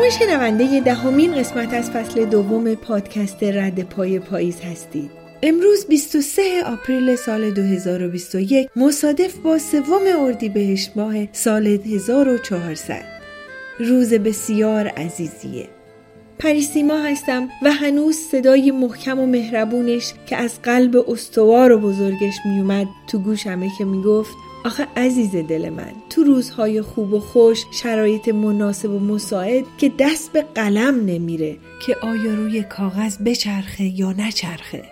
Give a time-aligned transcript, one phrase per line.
[0.00, 5.10] شما شنونده دهمین قسمت از فصل دوم پادکست رد پای پاییز هستید.
[5.42, 13.02] امروز 23 آپریل سال 2021 مصادف با سوم اردیبهشت ماه سال 1400
[13.78, 15.68] روز بسیار عزیزیه
[16.38, 22.86] پریسیما هستم و هنوز صدای محکم و مهربونش که از قلب استوار و بزرگش میومد
[23.08, 28.90] تو گوشمه که می‌گفت آخه عزیز دل من تو روزهای خوب و خوش شرایط مناسب
[28.90, 31.56] و مساعد که دست به قلم نمیره
[31.86, 34.82] که آیا روی کاغذ بچرخه یا نچرخه.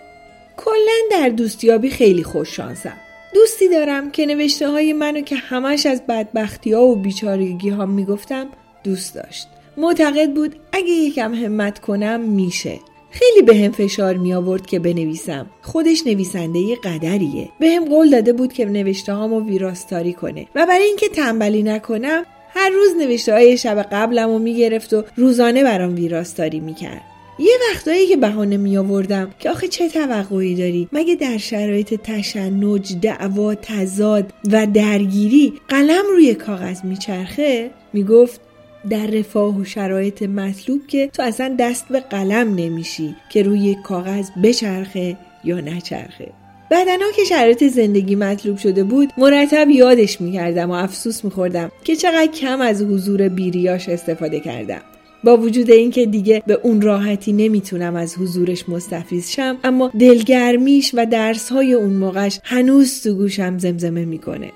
[0.57, 2.97] کلا در دوستیابی خیلی خوش شانسم.
[3.33, 8.47] دوستی دارم که نوشته های منو که همش از بدبختی ها و بیچارگی ها می‌گفتم
[8.83, 9.47] دوست داشت.
[9.77, 12.79] معتقد بود اگه یکم همت کنم میشه.
[13.11, 15.45] خیلی به هم فشار می آورد که بنویسم.
[15.61, 17.49] خودش نویسنده قدریه.
[17.59, 20.47] به هم قول داده بود که نوشته هامو ویراستاری کنه.
[20.55, 22.23] و برای اینکه تنبلی نکنم
[22.53, 27.01] هر روز نوشته های شب قبلم رو می‌گرفت و روزانه برام ویراستاری می‌کرد
[27.39, 32.95] یه وقتایی که بهانه می آوردم که آخه چه توقعی داری؟ مگه در شرایط تشنج
[33.01, 38.41] دعوا تضاد و درگیری قلم روی کاغذ میچرخه می‌گفت
[38.89, 44.29] در رفاه و شرایط مطلوب که تو اصلا دست به قلم نمیشی که روی کاغذ
[44.43, 46.31] بچرخه یا نچرخه.
[46.71, 52.27] بعدنا که شرایط زندگی مطلوب شده بود مرتب یادش می‌کردم و افسوس میخوردم که چقدر
[52.27, 54.81] کم از حضور بیریاش استفاده کردم.
[55.23, 61.05] با وجود اینکه دیگه به اون راحتی نمی‌تونم از حضورش مستفیض شم اما دلگرمیش و
[61.05, 64.51] درسهای اون موقعش هنوز تو گوشم زمزمه می‌کنه.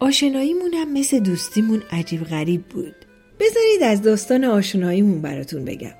[0.00, 2.94] آشناییمونم مثل دوستیمون عجیب غریب بود.
[3.44, 5.94] بذارید از داستان آشناییمون براتون بگم.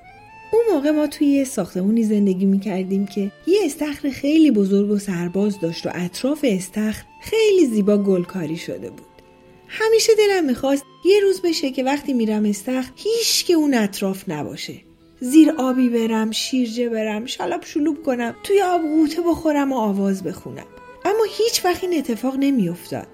[0.51, 5.59] اون موقع ما توی یه ساختمونی زندگی می‌کردیم که یه استخر خیلی بزرگ و سرباز
[5.59, 9.05] داشت و اطراف استخر خیلی زیبا گلکاری شده بود.
[9.67, 14.73] همیشه دلم می‌خواست یه روز بشه که وقتی میرم استخر هیچ که اون اطراف نباشه.
[15.19, 20.65] زیر آبی برم شیرجه برم شلاب شلوب کنم توی آب غوطه بخورم و آواز بخونم.
[21.05, 23.07] اما هیچ وقت این اتفاق نمیافتاد.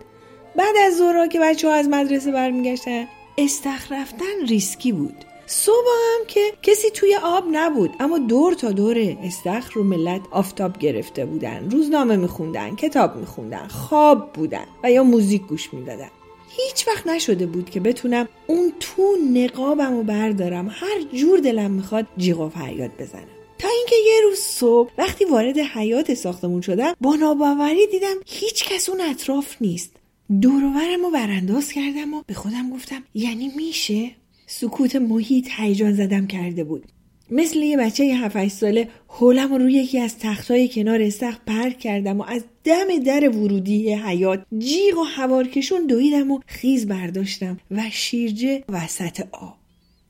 [0.55, 5.25] بعد از ظهرها که بچه ها از مدرسه برمیگشتن استخر رفتن ریسکی بود.
[5.45, 10.77] صبح هم که کسی توی آب نبود اما دور تا دور استخر رو ملت آفتاب
[10.77, 11.69] گرفته بودن.
[11.69, 16.09] روزنامه میخوندن کتاب میخوندن خواب بودن و یا موزیک گوش می‌دادن.
[16.49, 20.67] هیچ وقت نشده بود که بتونم اون تو نقابم رو بردارم.
[20.67, 23.27] هر جور دلم می‌خواد جیغ و فریاد بزنم.
[23.59, 28.89] تا اینکه یه روز صبح وقتی وارد حیات ساختمون شدم با ناباوری دیدم هیچ کس
[28.89, 29.91] اون اطراف نیست.
[30.39, 34.11] دوروورم رو برانداز کردم و به خودم گفتم یعنی میشه؟
[34.47, 36.85] سکوت محیط هیجان زدم کرده بود.
[37.31, 42.19] مثل یه بچه 7 ساله حولم رو روی یکی از تختهای کنار استخ پرک کردم
[42.19, 48.63] و از دم در ورودی حیات جیغ و هوارکشون دویدم و خیز برداشتم و شیرجه
[48.69, 49.57] وسط آب.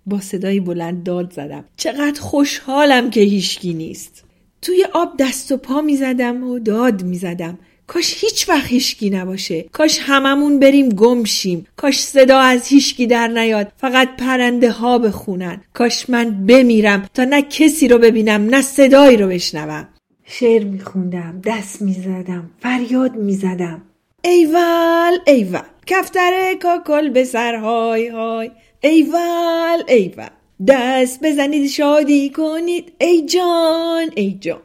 [0.05, 1.65] با صدای بلند داد زدم.
[1.77, 4.23] چقدر خوشحالم که هیچکی نیست.
[4.61, 7.59] توی آب دست و پا می زدم و داد می زدم
[7.91, 9.61] کاش هیچ وقت هیچکی نباشه.
[9.71, 11.67] کاش هممون بریم گم شیم.
[11.75, 13.71] کاش صدا از هیچکی در نیاد.
[13.77, 15.61] فقط پرنده ها بخونن.
[15.73, 19.87] کاش من بمیرم تا نه کسی رو ببینم نه صدایی رو بشنوم.
[20.25, 23.81] شعر میخوندم دست می‌زدم فریاد می‌زدم.
[24.21, 25.61] ایول ایول.
[25.85, 28.51] کفتر کاکل به سر های های.
[28.81, 30.29] ایول ایول.
[30.67, 32.93] دست بزنید شادی کنید.
[32.99, 34.61] ای جان ای جان.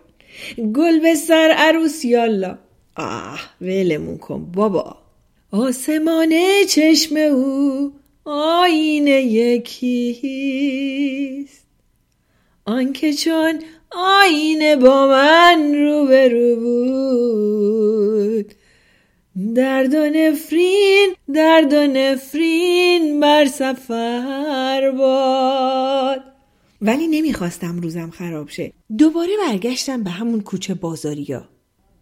[0.75, 2.59] گل به سر عروس یالا
[2.97, 4.97] آه ولمون کن بابا.
[5.53, 6.33] آسمان
[6.69, 7.93] چشم او
[8.25, 10.47] آینه یکیست.
[12.65, 18.53] آنکه چون آینه با من روبرو بود.
[19.55, 26.21] درد و نفرین درد و نفرین بر سفر باد.
[26.83, 28.73] ولی نمی‌خواستم روزم خراب شه.
[28.99, 31.49] دوباره برگشتم به همون کوچه بازاریا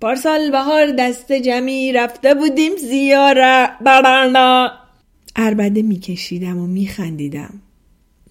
[0.04, 4.72] پارسال بهار دست جمعی رفته بودیم زیاره برنا
[5.36, 7.62] اربده میکشیدم و میخندیدم.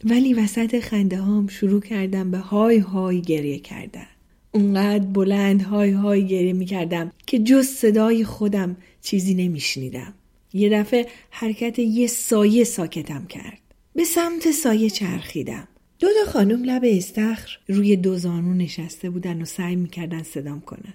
[0.03, 4.07] ولی وسط خنده هام شروع کردم به های های گریه کردن.
[4.51, 10.13] اونقدر بلند های های گریه می‌کردم که جز صدای خودم چیزی نمیشنیدم.
[10.53, 13.59] یه دفعه حرکت یه سایه ساکتم کرد.
[13.95, 15.67] به سمت سایه چرخیدم.
[15.99, 20.93] دو تا خانم لب استخر روی دو زانو نشسته بودن و سعی می‌کردن صدام کنن.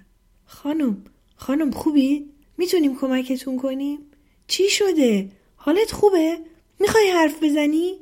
[0.62, 0.96] خانم
[1.37, 2.25] خانم خوبی؟
[2.58, 3.99] می‌تونیم کمکتون کنیم؟
[4.46, 6.38] چی شده؟ حالت خوبه؟
[6.81, 7.94] می‌خوای حرف بزنی؟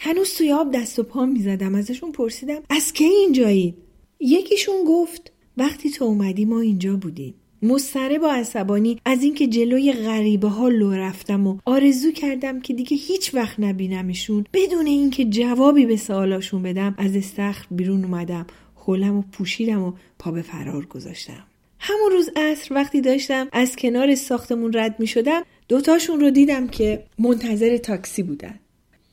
[0.00, 3.74] هنوز توی آب دست و پا می‌زدم ازشون پرسیدم از کی اینجایی؟
[4.20, 10.48] یکیشون گفت وقتی تو اومدی ما اینجا بودیم مستره با عصبانی از اینکه جلوی غریبه
[10.48, 15.96] ها لو رفتم و آرزو کردم که دیگه هیچ وقت نبینمشون بدون اینکه جوابی به
[15.96, 21.46] سوالاشون بدم از استخر بیرون اومدم خولم و پوشیدم و پا به فرار گذاشتم
[21.84, 27.04] همون روز عصر وقتی داشتم از کنار ساختمون رد می شدم دوتاشون رو دیدم که
[27.18, 28.58] منتظر تاکسی بودن.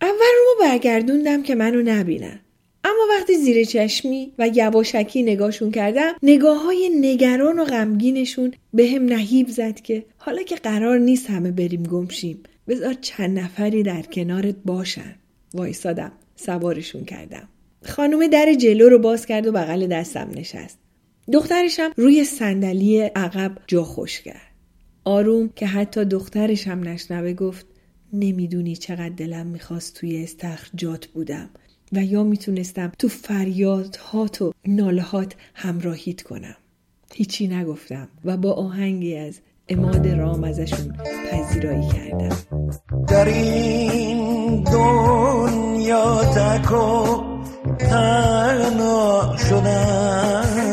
[0.01, 2.39] اول رو برگردوندم که منو نبینن.
[2.83, 9.05] اما وقتی زیر چشمی و یواشکی نگاهشون کردم نگاه های نگران و غمگینشون به هم
[9.05, 14.55] نهیب زد که حالا که قرار نیست همه بریم گمشیم بذار چند نفری در کنارت
[14.65, 15.15] باشن.
[15.53, 17.49] وایسادم سوارشون کردم.
[17.85, 20.88] خانم در جلو رو باز کرد و بغل دستم نشست.
[21.33, 24.51] دخترشم روی صندلی عقب جا خوش کرد.
[25.03, 27.65] آروم که حتی دخترشم نشنوه گفت
[28.13, 31.49] نمی‌دونی چقدر دلم می‌خواست توی استخر جات بودم
[31.91, 36.55] و یا می‌تونستم تو فریادهات و نالهات همراهیت کنم.
[37.13, 39.39] هیچی نگفتم و با آهنگی از
[39.69, 40.97] اماد رام ازشون
[41.31, 42.37] پذیرایی کردم.
[43.07, 47.23] در این دنیا تکو
[47.77, 50.68] تنها شدم.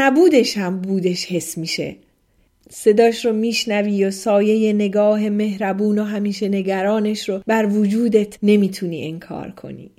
[0.00, 1.96] نبودش هم بودش حس میشه.
[2.70, 9.50] صداش رو میشنوی و سایه نگاه مهربون و همیشه نگرانش رو بر وجودت نمی‌تونی انکار
[9.50, 9.90] کنی.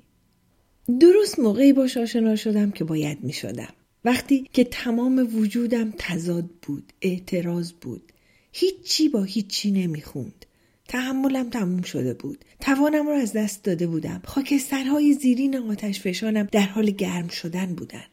[1.00, 3.72] درست موقعی باش آشنا شدم که باید می‌شدم.
[4.04, 8.12] وقتی که تمام وجودم تضاد بود اعتراض بود
[8.52, 10.46] هیچی با هیچی نمی‌خوند.
[10.88, 12.44] تحملم تموم شده بود.
[12.60, 14.22] توانم رو از دست داده بودم.
[14.24, 18.04] خاکسترهای زیرین آتش فشانم در حال گرم شدن بودن.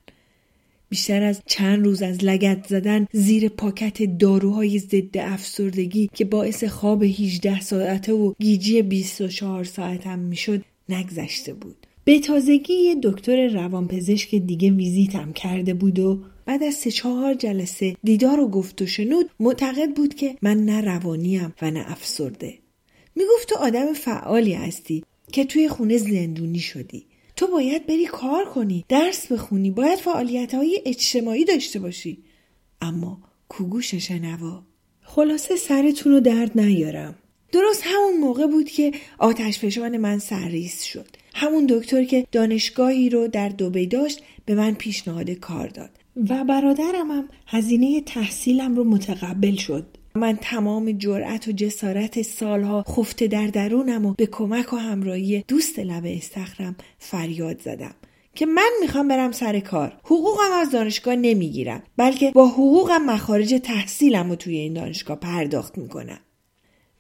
[0.90, 7.04] بیشتر از چند روز از لگت زدن زیر پاکت داروهای ضد افسردگی که باعث خواب
[7.04, 11.88] 18 ساعته و گیجی 24 ساعتم می‌شد نگذشته بود.
[12.04, 17.96] به تازگی یه دکتر روانپزشک دیگه ویزیتم کرده بود و بعد از سه چهار جلسه
[18.04, 22.54] دیدار و گفت و شنود معتقد بود که من نه روانیم و نه افسرده.
[23.16, 27.06] می‌گفت تو آدم فعالی هستی که توی خونه زندونی شدی.
[27.38, 32.24] تو باید بری کار کنی درس بخونی باید فعالیت های اجتماعی داشته باشی.
[32.82, 34.64] اما کوگوش شنوا
[35.02, 37.16] خلاصه سرتون رو درد نیارم.
[37.52, 41.08] درست همون موقع بود که آتش فشان من سرریز شد.
[41.34, 45.90] همون دکتر که دانشگاهی رو در دوبی داشت به من پیشنهاد کار داد.
[46.30, 49.97] و برادرم هم هزینه تحصیلم رو متقبل شد.
[50.18, 55.80] من تمام جرأت و جسارت سالها خفته در درونم و به کمک و همراهی دوست
[55.80, 57.96] لب استخرم فریاد زدم
[58.36, 60.00] که من می‌خوام برم سر کار.
[60.04, 66.20] حقوقم از دانشگاه نمی‌گیرم بلکه با حقوقم مخارج تحصیلم رو توی این دانشگاه پرداخت می‌کنم.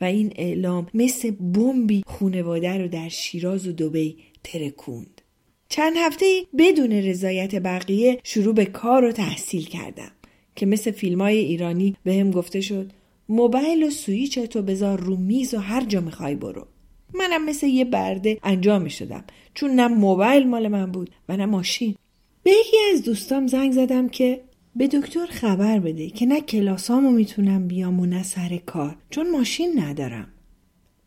[0.01, 5.21] و این اعلام مثل بمبی خونواده رو در شیراز و دوبی ترکوند.
[5.69, 6.25] چند هفته
[6.57, 10.11] بدون رضایت بقیه شروع به کار و تحصیل کردم
[10.55, 12.91] که مثل فیلم های ایرانی به هم گفته شد
[13.29, 16.67] موبایل و سویچ تو بذار رو میز و هر جا می‌خوای برو.
[17.13, 21.95] منم مثل یه برده انجام شدم چون نه موبایل مال من بود و نه ماشین.
[22.43, 24.41] به یکی از دوستام زنگ زدم که
[24.75, 29.79] به دکتر خبر بده که نه کلاسامو می‌تونم بیام و نه سر کار چون ماشین
[29.79, 30.27] ندارم.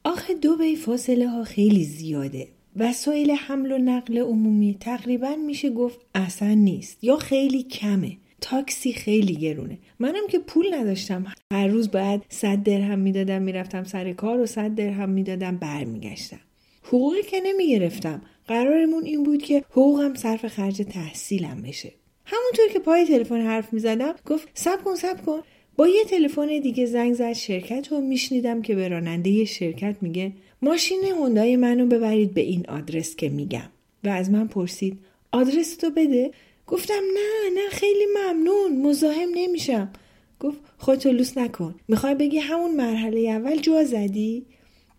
[0.05, 6.00] آخه دو بی فاصله ها خیلی زیاده وسایل حمل و نقل عمومی تقریبا میشه گفت
[6.15, 8.17] اصلا نیست یا خیلی کمه.
[8.40, 9.78] تاکسی خیلی گرونه.
[9.99, 11.26] منم که پول نداشتم.
[11.52, 16.40] هر روز باید صد درهم می‌دادم می‌رفتم سر کار و صد درهم می‌دادم برمیگشتم.
[16.82, 18.23] حقوقی که نمی‌گرفتم.
[18.49, 21.92] قرارمون این بود که حقوقم صرف خرج تحصیلم بشه.
[22.25, 25.40] همونطور که پای تلفن حرف می‌زدم گفت سب کن سب کن.
[25.76, 30.32] با یه تلفن دیگه زنگ زد شرکت و میشنیدم که به راننده شرکت میگه
[30.62, 33.70] ماشین هوندای منو ببرید به این آدرس که میگم.
[34.04, 34.99] و از من پرسید
[35.32, 36.30] آدرس تو بده؟
[36.71, 39.93] گفتم نه نه خیلی ممنون مزاحم نمیشم.
[40.41, 41.75] گفت خودتو لوس نکن.
[41.89, 44.47] می‌خوای بگی همون مرحله اول جا زدی؟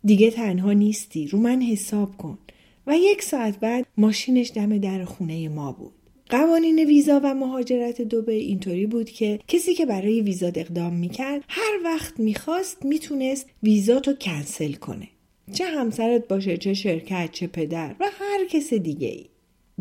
[0.04, 1.28] دیگه تنها نیستی.
[1.28, 2.38] رو من حساب کن.
[2.88, 5.94] و یک ساعت بعد ماشینش دم در خونه ما بود.
[6.30, 11.80] قوانین ویزا و مهاجرت دوبه اینطوری بود که کسی که برای ویزا اقدام می‌کرد هر
[11.84, 15.08] وقت می‌خواست می‌تونست ویزا تو کنسل کنه.
[15.54, 19.26] چه همسرت باشه چه شرکت چه پدر و هر کس دیگه ای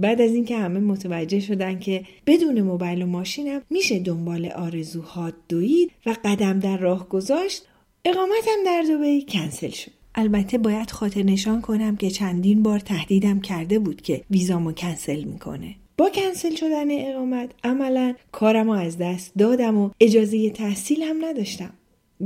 [0.01, 5.91] بعد از اینکه همه متوجه شدن که بدون موبایل و ماشینم میشه دنبال آرزوهات دوید
[6.07, 7.63] و قدم در راه گذاشت
[8.05, 9.91] اقامتم در دوبی کنسل شد.
[10.15, 15.75] البته باید خاطر نشان کنم که چندین بار تهدیدم کرده بود که ویزامو کنسل می‌کنه.
[15.99, 21.73] با کنسل شدن اقامت عملا کارم از دست دادم و اجازه تحصیل هم نداشتم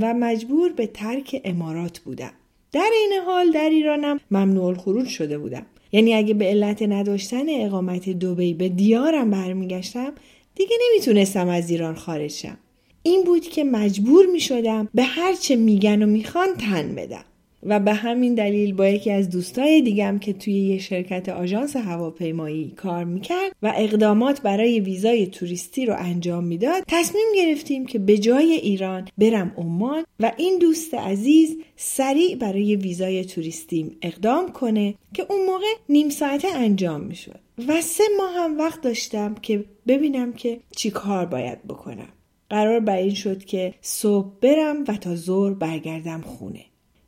[0.00, 2.32] و مجبور به ترک امارات بودم.
[2.72, 5.66] در این حال در ایرانم ممنوع الخروج شده بودم.
[5.94, 10.12] یعنی اگه به علت نداشتن اقامت دوبی به دیارم برمیگشتم
[10.54, 12.56] دیگه نمی‌تونستم از ایران خارج شم.
[13.02, 17.24] این بود که مجبور می شدم به هرچه میگن و می‌خوان تن بدم.
[17.64, 22.72] و به همین دلیل با یکی از دوستای دیگم که توی یه شرکت آژانس هواپیمایی
[22.76, 28.52] کار می‌کرد و اقدامات برای ویزای توریستی رو انجام می‌داد تصمیم گرفتیم که به جای
[28.52, 35.46] ایران برم عمان و این دوست عزیز سریع برای ویزای توریستیم اقدام کنه که اون
[35.46, 37.40] موقع نیم ساعته انجام می‌شد.
[37.68, 42.08] و سه ماه هم وقت داشتم که ببینم که چی کار باید بکنم.
[42.50, 46.64] قرار بر این شد که صبح برم و تا ظهر برگردم خونه.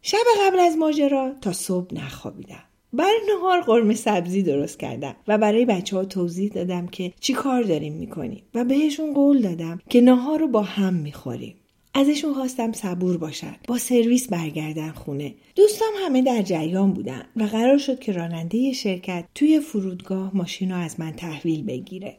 [0.08, 2.62] شب قبل از ماجرا تا صبح نخوابیدم.
[2.92, 7.62] برای نهار قرمه سبزی درست کردم و برای بچه ها توضیح دادم که چی کار
[7.62, 11.54] داریم می‌کنیم و بهشون قول دادم که نهار رو با هم می‌خوریم.
[11.94, 15.34] ازشون خواستم صبور باشن با سرویس برگردن خونه.
[15.56, 20.76] دوستام همه در جریان بودن و قرار شد که راننده شرکت توی فرودگاه ماشین رو
[20.76, 22.16] از من تحویل بگیره.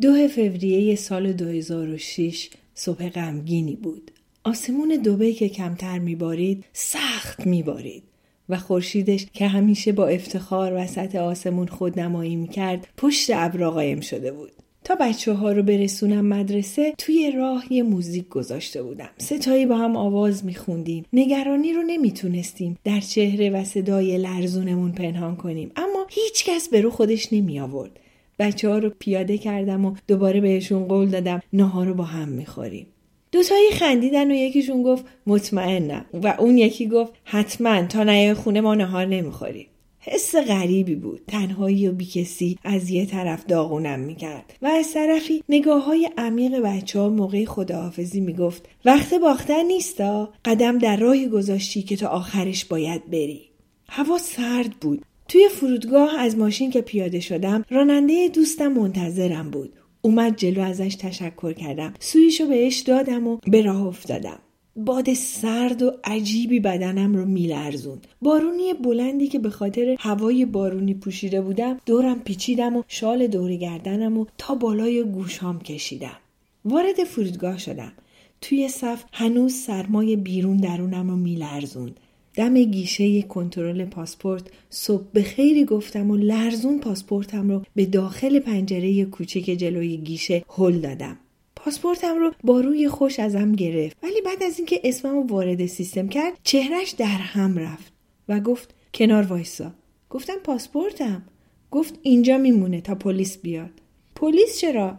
[0.00, 4.09] دو فوریه سال 2006 صبح غمگینی بود.
[4.44, 8.02] آسمون دوبه که کمتر میبارید سخت میبارید.
[8.48, 14.32] و خورشیدش که همیشه با افتخار وسط آسمون خود نمایی می‌کرد پشت ابرا قایم شده
[14.32, 14.50] بود.
[14.84, 19.10] تا بچه ها رو برسونم مدرسه توی راه یه موزیک گذاشته بودم.
[19.18, 21.04] ستایی با هم آواز میخوندیم.
[21.12, 25.70] نگرانی رو نمی‌تونستیم در چهره و صدای لرزونمون پنهان کنیم.
[25.76, 27.90] اما هیچکس به رو خودش نمی آورد
[28.38, 32.86] بچه ها رو پیاده کردم و دوباره بهشون قول دادم نهار رو با هم می‌خوریم.
[33.32, 36.04] دوتایی خندیدن و یکیشون گفت مطمئنم.
[36.22, 39.66] و اون یکی گفت حتما تا نیای خونه ما نهار نمی‌خوریم
[40.02, 41.20] حس غریبی بود.
[41.28, 44.54] تنهایی و بیکسی از یه طرف داغونم می‌کرد.
[44.62, 50.78] و از طرفی نگاه های عمیق بچه ها موقع خداحافظی می‌گفت وقت باختن نیستا قدم
[50.78, 53.50] در راهی گذاشتی که تا آخرش باید بری.
[53.88, 55.04] هوا سرد بود.
[55.28, 59.72] توی فرودگاه از ماشین که پیاده شدم راننده دوستم منتظرم بود.
[60.02, 61.94] اومد جلو ازش تشکر کردم.
[62.00, 64.38] سویشو بهش دادم و به راه افتادم.
[64.76, 68.06] باد سرد و عجیبی بدنم رو میلرزوند.
[68.22, 74.18] بارونی بلندی که به خاطر هوای بارونی پوشیده بودم دورم پیچیدم و شال دوری گردنم
[74.18, 76.16] و تا بالای گوشام کشیدم.
[76.64, 77.92] وارد فرودگاه شدم.
[78.40, 82.00] توی صف هنوز سرمای بیرون درونم رو میلرزوند.
[82.34, 84.42] دم گیشه کنترل پاسپورت.
[84.70, 90.80] صبح به خیری گفتم و لرزون پاسپورتم رو به داخل پنجره کوچک جلوی گیشه هل
[90.80, 91.16] دادم.
[91.56, 93.96] پاسپورتم رو با روی خوش ازم گرفت.
[94.02, 97.92] ولی بعد از اینکه اسمم رو وارد سیستم کرد چهرش در هم رفت
[98.28, 99.72] و گفت کنار وایسا.
[100.10, 101.22] گفتم پاسپورتم.
[101.70, 103.70] گفت اینجا میمونه تا پلیس بیاد.
[104.14, 104.98] پلیس چرا؟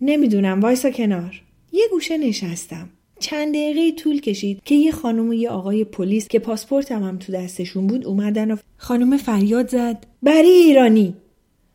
[0.00, 1.42] نمی‌دونم وایسا کنار.
[1.72, 2.88] یه گوشه نشستم.
[3.20, 7.32] چند دقیقه طول کشید که یه خانم و یه آقای پلیس که پاسپورتم هم تو
[7.32, 10.06] دستشون بود اومدن و خانم فریاد زد.
[10.22, 11.14] بری ایرانی.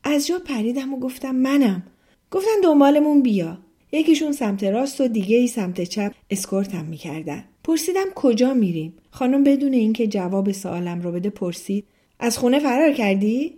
[0.04, 1.84] از جا پریدم و گفتم منم.
[2.32, 3.58] گفتن دنبالمون بیا.
[3.92, 7.44] یکیشون سمت راست و دیگه ای سمت چپ اسکورتم می‌کردن.
[7.64, 11.86] پرسیدم کجا میریم؟ خانم بدون اینکه جواب سوالم رو بده پرسید.
[12.20, 13.54] از خونه فرار کردی؟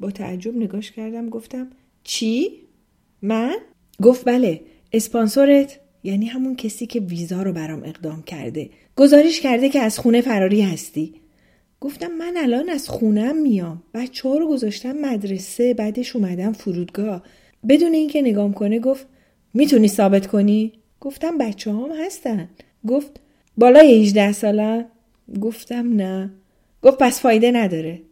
[0.00, 1.70] با تعجب نگاش کردم گفتم
[2.04, 2.50] چی؟
[3.22, 3.56] من؟
[4.02, 4.60] گفت بله
[4.92, 8.70] اسپانسورت یعنی همون کسی که ویزا رو برام اقدام کرده.
[8.96, 11.14] گزارش کرده که از خونه فراری هستی.
[11.80, 13.82] گفتم من الان از خونم میام.
[13.94, 17.22] بچه ها رو گذاشتم مدرسه بعدش اومدم فرودگاه.
[17.68, 19.06] بدون اینکه نگام کنه گفت
[19.54, 22.48] می‌تونی ثابت کنی؟ گفتم بچه هم هستن.
[22.88, 23.20] گفت
[23.58, 24.86] بالای 18 ساله.
[25.40, 26.30] گفتم نه.
[26.82, 28.02] گفت پس فایده نداره.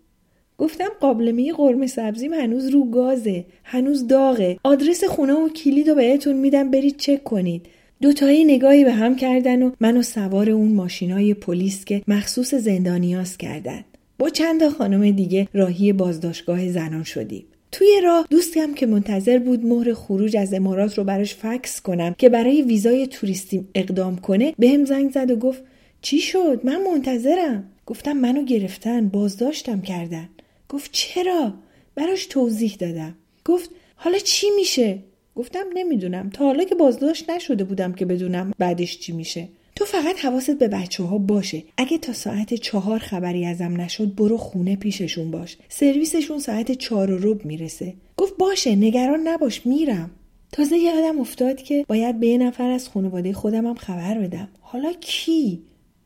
[0.59, 4.59] گفتم قابلمه قرمه سبزیم هنوز رو گازه هنوز داغه.
[4.65, 7.67] آدرس خونه و کلید رو بهتون میدم برید چک کنید.
[8.03, 13.85] دوتایی نگاهی به هم کردن و منو سوار اون ماشینای پلیس که مخصوص زندانیاس کردن.
[14.19, 17.45] با چند خانم دیگه راهی بازداشتگاه زنان شدیم.
[17.73, 22.29] توی راه دوستم که منتظر بود مهر خروج از امارات رو براش فکس کنم که
[22.29, 25.63] برای ویزای توریستی اقدام کنه به هم زنگ زد و گفت
[26.01, 27.65] چی شد؟ من منتظرم.
[27.87, 30.29] گفتم منو گرفتن بازداشتم کردن.
[30.69, 31.55] گفت چرا؟
[31.95, 33.15] براش توضیح دادم.
[33.45, 34.99] گفت حالا چی میشه؟
[35.37, 36.31] گفتم نمی‌دونم.
[36.31, 39.49] تا حالا که بازداشت نشده بودم که بدونم بعدش چی میشه.
[39.77, 41.63] تو فقط حواست به بچه ها باشه.
[41.77, 45.57] اگه تا ساعت چهار خبری ازم نشد برو خونه پیششون باش.
[45.69, 47.95] سرویسشون ساعت چهار و رب می‌رسه.
[48.17, 50.11] گفت باشه نگران نباش میرم.
[50.53, 54.49] تازه یادم افتاد که باید به یه نفر از خانواده هم خبر بدم.
[54.61, 55.63] حالا کی؟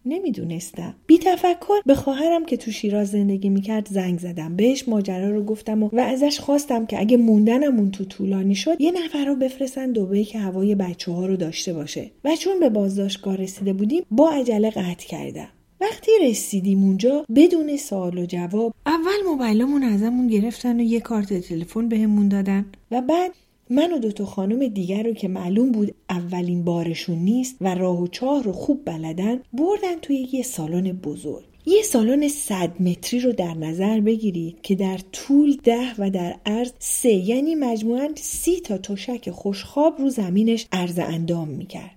[0.07, 0.95] نمی‌دونستم.
[1.07, 4.57] بی تفکر به خواهرم که تو شیراز زندگی می‌کرد زنگ زدم.
[4.57, 8.93] بهش ماجرا رو گفتم و, و ازش خواستم که اگه موندنمون تو طولانی شد یه
[8.93, 12.11] نفر رو بفرستن دوبهی که هوای بچه ها رو داشته باشه.
[12.25, 15.49] و چون به بازداشتگاه رسیده بودیم با عجله قطع کردم.
[15.81, 21.89] وقتی رسیدیم اونجا بدون سوال و جواب اول موبایلمون ازمون گرفتن و یه کارت تلفن
[21.89, 22.67] بهمون دادن.
[22.91, 23.33] و بعد
[23.71, 28.07] من و دوتا خانم دیگر رو که معلوم بود اولین بارشون نیست و راه و
[28.07, 31.45] چاه رو خوب بلدن بردن توی یه سالن بزرگ.
[31.67, 36.73] یه سالن صد متری رو در نظر بگیرید که در طول ده و در عرض
[36.79, 41.96] سه یعنی مجموعاً سی تا تشک خوشخواب رو زمینش عرض اندام می‌کرد.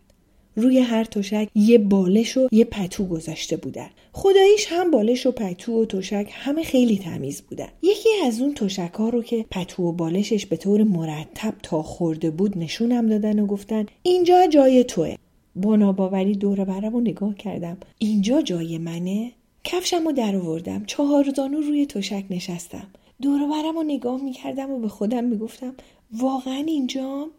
[0.60, 3.90] روی هر تشک یه بالش و یه پتو گذاشته بودن.
[4.14, 7.68] خداییش هم بالش و پتو و تشک همه خیلی تمیز بودن.
[7.82, 12.32] یکی از اون تشک ها رو که پتو و بالشش به طور مرتب تا خورده
[12.32, 15.16] بود نشونم دادن و گفتن اینجا جای توه.
[15.56, 17.78] با ناباوری دور برم و نگاه کردم.
[17.98, 19.32] اینجا جای منه؟
[19.64, 20.84] کفشم رو در آوردم.
[20.86, 22.88] چهار زانو روی تشک نشستم.
[23.22, 25.74] دور برم و نگاه می‌کردم و به خودم می‌گفتم
[26.18, 27.30] واقعا اینجام؟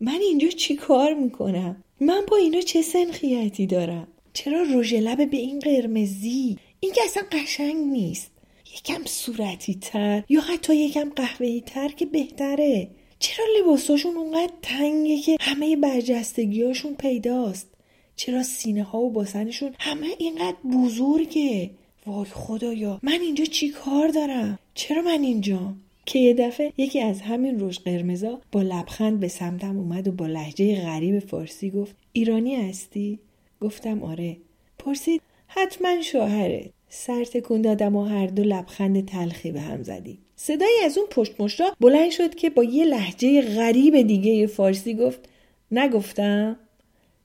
[0.00, 5.36] من اینجا چی کار می‌کنم؟ من با اینا چه سنخیتی دارم؟ چرا رژ لب به
[5.36, 8.30] این قرمزی؟ این که اصلا قشنگ نیست.
[8.74, 12.88] یکم صورتی تر یا حتی یکم قهوه‌ای تر که بهتره.
[13.18, 17.68] چرا لباساشون اونقدر تنگه که همه برجستگیاشون پیداست؟
[18.16, 21.70] چرا سینه ها و باسنشون همه اینقدر بزرگه؟
[22.06, 25.74] وای خدایا من اینجا چی کار دارم؟ چرا من اینجا؟
[26.06, 30.26] که یه دفعه یکی از همین روش قرمزا با لبخند به سمتم اومد و با
[30.26, 33.18] لحجه غریب فارسی گفت ایرانی هستی؟
[33.60, 34.36] گفتم آره.
[34.78, 36.70] پرسید حتما شوهره.
[36.88, 40.18] سر تکون دادم و هر دو لبخند تلخی به هم زدیم.
[40.36, 45.28] صدایی از اون پشت مشتا بلند شد که با یه لحجه غریب دیگه فارسی گفت
[45.70, 46.58] نگفتم.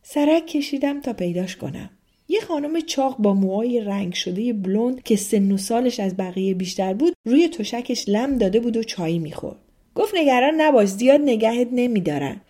[0.04, 1.90] سرک کشیدم تا پیداش کنم.
[2.32, 6.94] یه خانم چاق با موهای رنگ شده بلوند که سن و سالش از بقیه بیشتر
[6.94, 9.60] بود روی تشکش لم داده بود و چایی می‌خورد.
[9.96, 12.42] گفت نگران نباش زیاد نگهت نمیدارن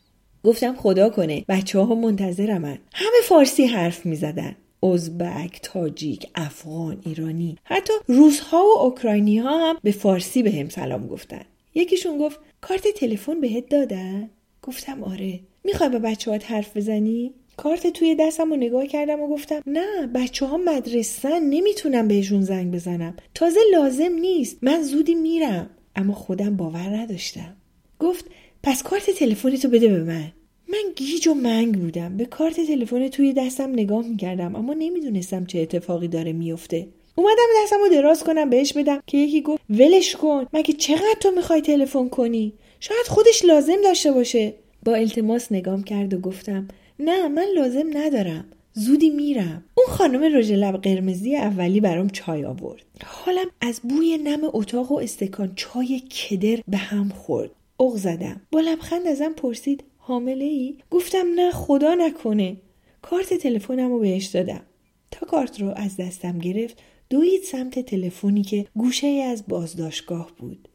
[0.44, 4.56] گفتم خدا کنه بچه ها منتظرمن همه فارسی حرف می‌زدن.
[4.84, 7.58] ازبک، تاجیک، افغان، ایرانی.
[7.64, 11.42] حتی روزها و اوکراینی ها هم به فارسی به هم سلام گفتن.
[11.76, 14.30] یکیشون گفت کارت تلفن بهت دادن؟
[14.62, 15.40] گفتم آره.
[15.64, 20.46] می‌خوای با بچه حرف بزنی؟ کارت توی دستم رو نگاه کردم و گفتم نه بچه
[20.46, 23.16] ها مدرسن نمی‌تونم بهشون زنگ بزنم.
[23.34, 24.58] تازه لازم نیست.
[24.62, 25.70] من زودی میرم.
[25.96, 27.56] اما خودم باور نداشتم.
[28.00, 28.26] گفت
[28.64, 30.32] پس کارت تلفنتو بده به من.
[30.68, 32.18] من گیج و منگ بودم.
[32.18, 37.80] به کارت تلفن توی دستم نگاه می‌کردم اما نمی‌دونستم چه اتفاقی داره میفته اومدم دستم
[37.80, 40.46] رو دراز کنم بهش بدم که یکی گفت ولش کن.
[40.54, 44.54] مگه چقدر تو می‌خوای تلفن کنی؟ شاید خودش لازم داشته باشه.
[44.86, 46.68] با التماس نگام کرد و گفتم
[47.04, 48.46] نه من لازم ندارم.
[48.74, 49.64] زودی میرم.
[49.76, 52.82] اون خانم رژ لب قرمزی اولی برام چای آورد.
[53.06, 57.52] حالم از بوی نم اتاق و استکان چای کدر به هم خورد.
[57.80, 58.42] اغ زدم.
[58.52, 62.58] با لبخند ازم پرسید حامله ای؟ گفتم نه خدا نکنه.
[63.02, 64.62] کارت تلفنم رو بهش دادم.
[65.12, 66.78] تا کارت رو از دستم گرفت
[67.10, 70.68] دوید سمت تلفنی که گوشه ای از بازداشتگاه بود.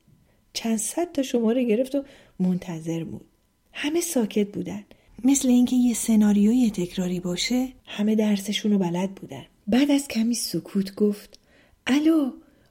[0.52, 2.02] چند صد تا شماره گرفت و
[2.40, 3.24] منتظر بود.
[3.72, 4.84] همه ساکت بودن.
[5.24, 9.44] مثل اینکه یه سناریوی تکراری باشه همه درسشون رو بلد بودن.
[9.66, 11.38] بعد از کمی سکوت گفت
[11.86, 12.30] الو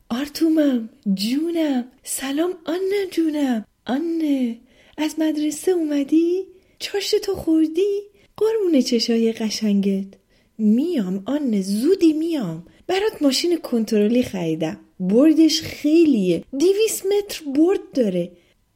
[0.10, 3.66] آرتومم جونم سلام آنه جونم.
[3.86, 4.58] آنه
[4.98, 6.44] از مدرسه اومدی؟
[6.80, 8.02] چاشت تو خوردی؟
[8.38, 10.08] قربون چشای قشنگت.
[10.58, 12.64] میام آنه زودی میام.
[12.88, 14.80] برات ماشین کنترلی خریدم.
[15.00, 16.44] بردش خیلیه.
[16.58, 18.32] دیویس متر برد داره.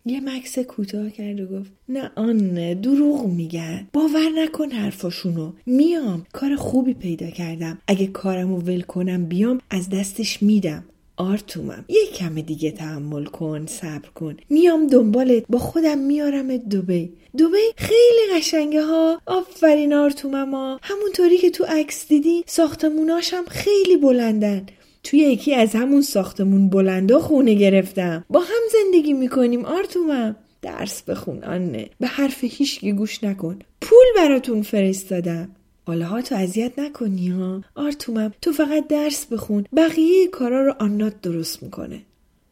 [0.05, 3.87] یه مکس کوتاه کرد و گفت نه آنه دروغ میگن.
[3.93, 5.51] باور نکن حرفاشونو.
[5.65, 6.25] میام.
[6.33, 7.77] کار خوبی پیدا کردم.
[7.87, 10.83] اگه کارمو ول کنم بیام از دستش میدم.
[11.17, 11.85] آرتومم.
[11.89, 14.37] یه کم دیگه تحمل کن صبر کن.
[14.49, 15.43] میام دنبالت.
[15.49, 19.21] با خودم میارم دوبی دوبی خیلی قشنگه ها.
[19.25, 24.65] آفرین آرتومم ها همونطوری که تو عکس دیدی ساختموناشم خیلی بلندن.
[25.03, 28.25] توی یکی از همون ساختمون بلندا خونه گرفتم.
[28.29, 30.35] با هم زندگی می‌کنیم آرتومم.
[30.61, 31.89] درس بخون آنه.
[31.99, 33.59] به حرف هیچکی گوش نکن.
[33.81, 35.49] پول براتون فرستادم.
[35.87, 37.61] حالا ها تو اذیت نکنی ها.
[37.75, 39.65] آرتومم تو فقط درس بخون.
[39.75, 42.01] بقیه کارا رو آنات درست می‌کنه.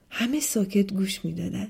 [0.10, 1.68] همه ساکت گوش می‌دادن.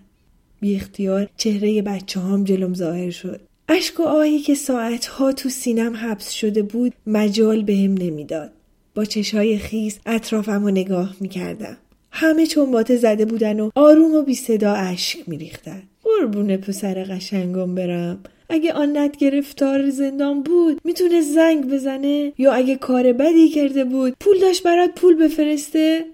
[0.59, 3.41] بی اختیار چهره بچه هام جلوم ظاهر شد.
[3.69, 8.51] اشک و آهی که ساعتها تو سینم حبس شده بود مجال بهم نمی‌داد.
[8.97, 11.77] با چشهای خیس اطرافم رو نگاه می‌کردم.
[12.11, 15.83] همه چنباته زده بودن و آروم و بی صدا اشک میریختن.
[16.03, 18.19] قربون پسر قشنگم برم.
[18.49, 24.39] اگه آنت گرفتار زندان بود می‌تونه زنگ بزنه؟ یا اگه کار بدی کرده بود پول
[24.39, 26.05] داشت برات پول بفرسته؟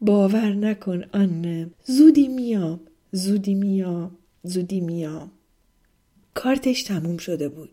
[0.00, 1.70] باور نکن آنه.
[1.84, 2.80] زودی میام.
[3.12, 4.10] زودی میام.
[4.42, 5.30] زودی میام.
[6.34, 7.70] کارتش تموم شده بود.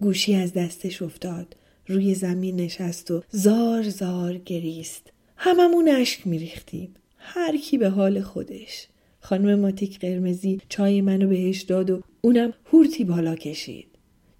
[0.00, 1.55] گوشی از دستش افتاد.
[1.86, 5.12] روی زمین نشست و زار زار گریست.
[5.36, 6.94] هممون اشک میریختیم.
[7.18, 8.86] هر کی به حال خودش.
[9.20, 13.86] خانم ماتیک قرمزی چای منو بهش داد و اونم هورتی بالا کشید.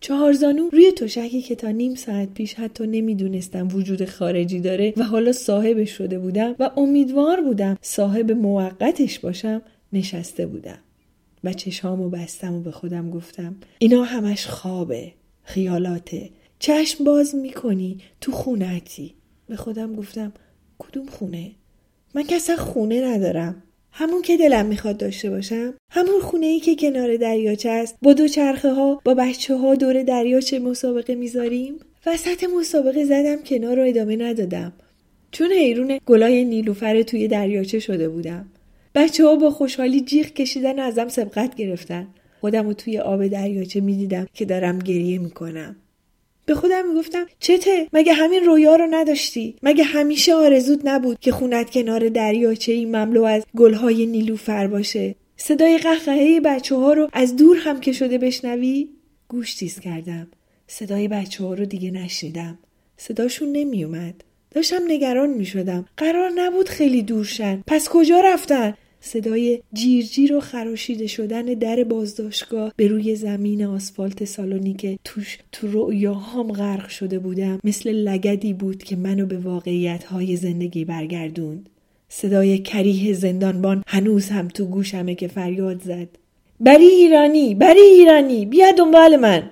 [0.01, 5.33] چهارزانو روی تشکی که تا نیم ساعت پیش حتی نمی‌دونستم وجود خارجی داره و حالا
[5.33, 10.79] صاحبش شده بودم و امیدوار بودم صاحب موقتش باشم نشسته بودم.
[11.45, 16.31] و چشامو بستم و به خودم گفتم اینا همش خوابه خیالاته.
[16.59, 19.15] چشم باز می‌کنی تو خونتی.
[19.49, 20.33] به خودم گفتم
[20.79, 21.51] کدوم خونه؟
[22.15, 23.63] من که اصلا خونه ندارم.
[23.93, 27.97] همون که دلم می‌خواد داشته باشم همون خونه ای که کنار دریاچه است.
[28.03, 31.75] با دو چرخه ها با بچه ها دور دریاچه مسابقه می‌ذاریم.
[32.07, 34.73] وسط مسابقه زدم کنار رو ادامه ندادم.
[35.31, 38.49] چون حیرون گلای نیلوفر توی دریاچه شده بودم.
[38.95, 42.07] بچه ها با خوشحالی جیغ کشیدن و ازم سبقت گرفتن.
[42.41, 45.77] خودم رو توی آب دریاچه می‌دیدم که دارم گریه می‌کنم.
[46.47, 51.71] به خودم می‌گفتم چته مگه همین رویا رو نداشتی مگه همیشه آرزود نبود که خونت
[51.71, 57.57] کنار دریاچه ای مملو از گلهای نیلوفر باشه صدای قهقهه بچه ها رو از دور
[57.57, 58.89] هم که شده بشنوی
[59.29, 60.29] گوش تیز کردم
[60.67, 62.59] صدای بچه ها رو دیگه نشنیدم
[62.97, 65.85] صداشون نمیومد داشتم نگران می شدم.
[65.97, 67.63] قرار نبود خیلی دورشن.
[67.67, 74.75] پس کجا رفتن؟ صدای جیرجیر و خراشیده شدن در بازداشتگاه به روی زمین آسفالت سالونی
[74.75, 80.37] که توش تو رؤیاهام غرق شده بودم مثل لگدی بود که منو به واقعیت های
[80.37, 81.69] زندگی برگردوند.
[82.09, 86.09] صدای کریه زندانبان هنوز هم تو گوشمه که فریاد زد.
[86.61, 89.51] بری ایرانی بری ایرانی بیا دنبال من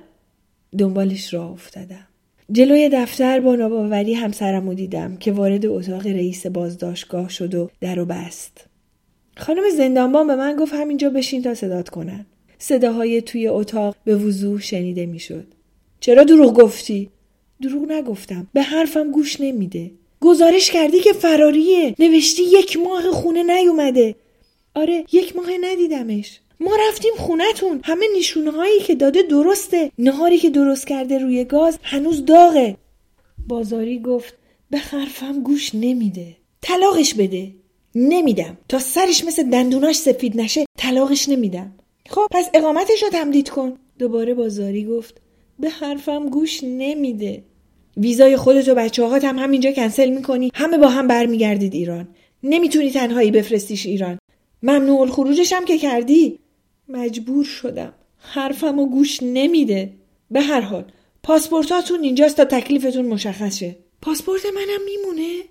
[0.78, 2.06] دنبالش راه افتادم
[2.52, 8.04] جلوی دفتر با ناباوری همسرم دیدم که وارد اتاق رئیس بازداشتگاه شد و در و
[8.04, 8.66] بست
[9.36, 12.26] خانم زندانبان به من گفت همینجا بشین تا صدات کنن.
[12.58, 15.46] صداهای توی اتاق به وضوح شنیده می‌شد.
[16.00, 17.10] چرا دروغ گفتی؟
[17.62, 18.46] دروغ نگفتم.
[18.52, 19.90] به حرفم گوش نمیده.
[20.20, 24.14] گزارش کردی که فراریه نوشتی یک ماه خونه نیومده.
[24.74, 26.40] آره یک ماه ندیدمش.
[26.60, 27.80] ما رفتیم خونتون.
[27.84, 29.90] همه نشونه هایی که داده درسته.
[29.98, 32.76] نهاری که درست کرده روی گاز هنوز داغه.
[33.48, 34.34] بازاری گفت
[34.70, 36.36] به حرفم گوش نمیده.
[36.62, 37.50] طلاقش بده.
[37.94, 38.58] نمیدم.
[38.68, 41.74] تا سرش مثل دندوناش سفید نشه طلاقش نمیدم.
[42.08, 43.72] خب پس اقامتش رو تمدید کن.
[43.98, 45.20] دوباره بازاری گفت
[45.58, 47.44] به حرفم گوش نمیده.
[47.96, 50.50] ویزای خودت و بچه هم همینجا کنسل می‌کنی.
[50.54, 52.08] همه با هم برمیگردید ایران.
[52.42, 54.18] نمی‌تونی تنهایی بفرستیش ایران.
[54.62, 56.38] ممنوع الخروجش هم که کردی.
[56.88, 57.92] مجبور شدم.
[58.18, 59.92] حرفم و گوش نمیده.
[60.30, 60.84] به هر حال
[61.22, 63.76] پاسپورتاتون اینجاست تا تکلیفتون مشخص شه.
[64.02, 65.42] پاسپورت منم میمونه؟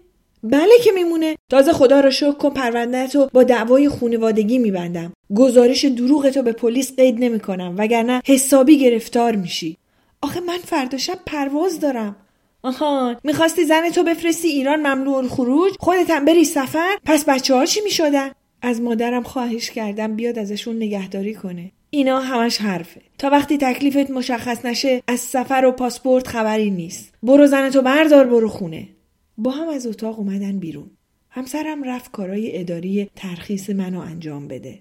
[0.44, 1.36] بله که میمونه.
[1.50, 5.14] تازه خدا رو شکر کن پروندهتو با دعوای خونوادگی میبندم.
[5.36, 9.78] گزارش دروغتو به پلیس قید نمی‌کنم وگرنه حسابی گرفتار میشی.
[10.22, 12.16] آخه من فردا شب پرواز دارم.
[12.64, 17.82] آهان می‌خواستی زن تو بفرستی ایران ممنوع الخروج؟ خودتم بری سفر؟ پس بچه ها چی
[17.82, 21.72] می‌شدن؟ از مادرم خواهش کردم بیاد ازشون نگهداری کنه.
[21.90, 23.02] اینا همش حرفه.
[23.18, 27.14] تا وقتی تکلیفت مشخص نشه از سفر و پاسپورت خبری نیست.
[27.24, 28.88] برو زنتو بردار برو خونه.
[29.38, 30.92] با هم از اتاق اومدن بیرون.
[31.30, 34.80] همسرم رفت کارای اداری ترخیص منو انجام بده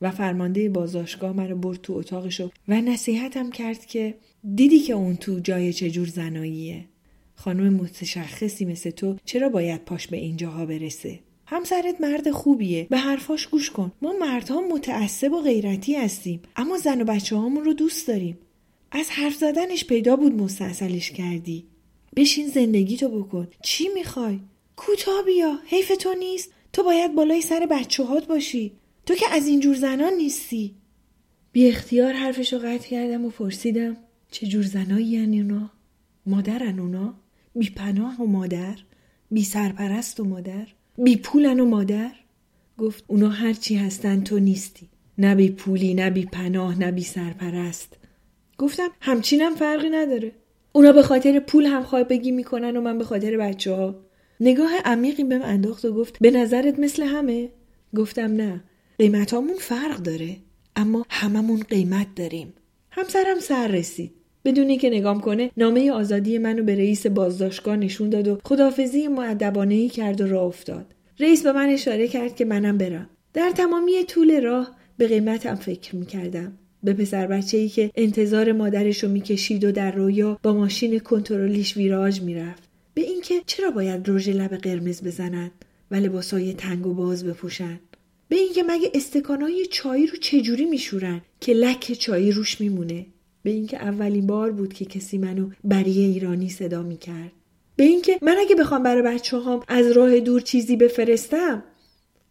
[0.00, 4.14] و فرمانده بازداشتگاه منو برد تو اتاقشو و نصیحتم کرد که
[4.54, 6.84] دیدی که اون تو جای چجور زناییه.
[7.34, 13.46] خانم متشخصی مثل تو چرا باید پاش به اینجاها برسه؟ همسرت مرد خوبیه به حرفاش
[13.46, 13.92] گوش کن.
[14.02, 18.38] ما مردها متعصب و غیرتی هستیم اما زن و بچه هامون رو دوست داریم.
[18.90, 21.64] از حرف زدنش پیدا بود مستاصلش کردی.
[22.16, 23.48] بشین زندگی تو بکن.
[23.62, 24.40] چی می‌خوای؟
[24.76, 25.58] کوتاه بیا.
[25.66, 26.50] حیف تو نیست.
[26.72, 28.72] تو باید بالای سر بچه هات باشی.
[29.06, 30.74] تو که از اینجور زنان نیستی.
[31.52, 33.96] بی اختیار حرفش رو قطع کردم و پرسیدم
[34.30, 35.70] چه جور زنایی یعنی اونا؟
[36.26, 37.14] مادرن اونا؟
[37.54, 38.76] بی پناه و مادر؟
[39.30, 40.66] بی سرپرست و مادر؟
[40.98, 42.12] بی پولن و مادر؟
[42.78, 44.88] گفت اونا هرچی هستن تو نیستی.
[45.18, 47.96] نه بی پولی نه بی پناه نه بی سرپرست.
[48.58, 50.32] گفتم همچینم فرقی نداره.
[50.76, 53.94] اونا به خاطر پول هم بگی می‌کنن و من به خاطر بچه ها
[54.40, 57.48] نگاه عمیقی بهم انداخت و گفت به نظرت مثل همه؟
[57.96, 58.64] گفتم نه
[58.98, 60.36] قیمتامون فرق داره
[60.76, 62.52] اما هممون قیمت داریم.
[62.90, 64.12] همسرم سر رسید.
[64.44, 69.74] بدونی که نگام کنه نامه آزادی منو به رئیس بازداشتگاه نشون داد و خدافزی معدبانه
[69.74, 70.86] ای کرد و راه افتاد.
[71.20, 73.10] رئیس به من اشاره کرد که منم برم.
[73.32, 76.58] در تمامی طول راه به قیمتم فکر می‌کردم.
[76.84, 81.76] به پسر بچه ای که انتظار مادرش رو می‌کشید و در رویا با ماشین کنترلیش
[81.76, 82.62] ویراج می‌رفت.
[82.94, 85.50] به اینکه چرا باید رژ لب قرمز بزنند
[85.90, 87.80] و لباسای تنگ و باز بپوشن؟
[88.28, 93.06] به اینکه مگه استکانهای چایی رو چجوری میشورن که لک چایی روش میمونه؟
[93.42, 97.32] به اینکه اولین بار بود که کسی منو بریه ایرانی صدا می‌کرد.
[97.76, 101.62] به اینکه من اگه بخوام برای بچه هم از راه دور چیزی بفرستم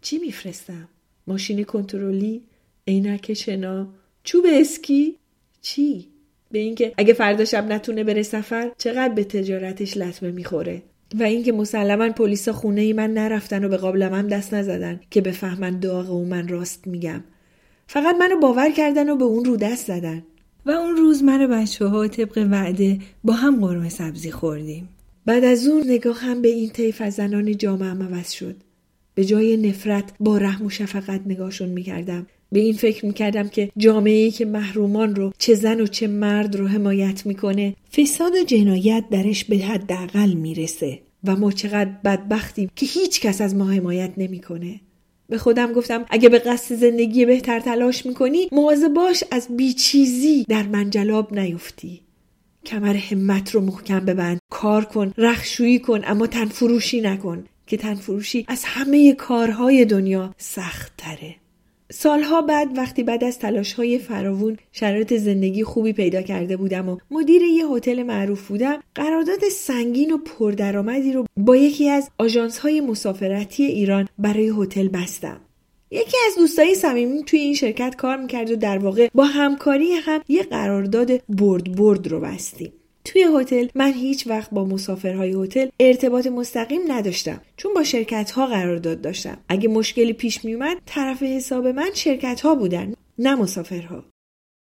[0.02, 0.90] چی میفرستم؟
[1.28, 2.42] ماشین کنترلی؟
[2.88, 3.88] عینک شنا
[4.24, 5.16] چوب اسکی؟
[5.62, 6.08] چی؟
[6.52, 10.82] به اینکه اگه فردا شب نتونه بره سفر چقدر به تجارتش لطمه می‌خوره.
[11.20, 15.22] و اینکه مسلما پلیس خونه ای من نرفتن و به قابلم هم دست نزدن که
[15.22, 17.24] بفهمن داغ و من راست میگم.
[17.88, 20.24] فقط منو باور کردن و به اون رو دست زدن.
[20.66, 24.90] و اون روز من و بچه ها طبق وعده با هم قرمه سبزی خوردیم.
[25.26, 28.56] بعد از اون نگاه هم به این طیف از زنان جامعه عوض شد.
[29.16, 32.28] به جای نفرت با رحم و شفقت نگاهشون می‌کردم.
[32.54, 36.68] به این فکر می‌کردم که جامعه که محرومان رو چه زن و چه مرد رو
[36.68, 41.00] حمایت می‌کنه فساد و جنایت درش به حداقل می‌رسه.
[41.24, 44.80] و ما چقدر بدبختیم که هیچ کس از ما حمایت نمی‌کنه.
[45.30, 50.64] به خودم گفتم اگه به قصد زندگی بهتر تلاش می‌کنی مواظب باش از بیچیزی در
[50.64, 52.02] منجلاب نیفتی.
[52.66, 54.40] کمر همت رو محکم ببند.
[54.50, 61.36] کار کن رخشویی کن اما تنفروشی نکن که تنفروشی از همه کارهای دنیا سخت تره
[61.92, 66.98] سالها بعد وقتی بعد از تلاش های فراوون شرایط زندگی خوبی پیدا کرده بودم و
[67.12, 72.82] مدیر یه هتل معروف بودم قرارداد سنگین و پردرآمدی رو با یکی از آژانس های
[72.82, 75.42] مسافرتی ایران برای هتل بستم.
[75.92, 80.22] یکی از دوستایی صمیمی توی این شرکت کار می‌کرد و در واقع با همکاری هم
[80.28, 82.74] یه قرارداد برد برد رو بستیم.
[83.06, 88.48] توی هتل من هیچ وقت با مسافرهای هتل ارتباط مستقیم نداشتم چون با شرکت ها
[88.48, 89.38] قرارداد داشتم.
[89.50, 94.04] اگه مشکلی پیش میومد طرف حساب من شرکت ها بودن نه مسافرها.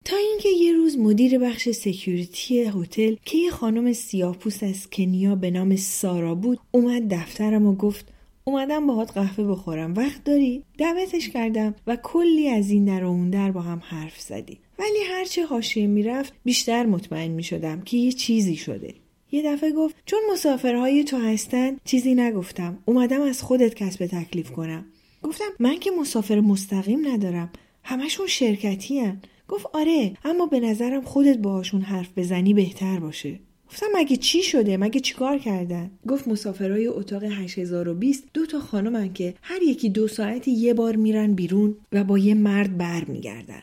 [0.05, 5.51] تا اینکه یه روز مدیر بخش سکیوریتی هتل که یه خانم سیاهپوست از کنیا به
[5.51, 8.05] نام سارا بود اومد دفترم و گفت
[8.47, 9.93] اومدم باهات قهوه بخورم.
[9.93, 14.19] وقت داری؟ دعوتش کردم و کلی از این در و اون در با هم حرف
[14.19, 14.59] زدی.
[14.79, 18.93] ولی هرچه حاشیه می‌رفت بیشتر مطمئن می‌شدم که یه چیزی شده.
[19.31, 22.77] یه دفعه گفت چون مسافرهای تو هستن چیزی نگفتم.
[22.85, 24.85] اومدم از خودت کسب تکلیف کنم.
[25.23, 27.49] گفتم من که مسافر مستقیم ندارم.
[27.83, 29.21] همشون شرکتی هن.
[29.47, 33.39] گفت آره اما به نظرم خودت باهاشون حرف بزنی بهتر باشه.
[33.69, 39.33] گفتم مگه چی شده؟ مگه چیکار کردن؟ گفت مسافرای اتاق 8020 دو تا خانمن که
[39.41, 43.61] هر یکی دو ساعتی یه بار میرن بیرون و با یه مرد برمیگردن.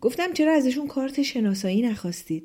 [0.00, 2.44] گفتم چرا ازشون کارت شناسایی نخواستید؟